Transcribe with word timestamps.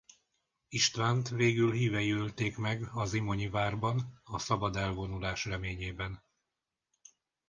Istvánt 0.69 1.29
végül 1.29 1.71
hívei 1.73 2.11
ölték 2.11 2.57
meg 2.57 2.89
a 2.93 3.05
zimonyi 3.05 3.49
várban 3.49 4.21
a 4.23 4.39
szabad 4.39 4.75
elvonulás 4.75 5.45
reményében. 5.45 6.23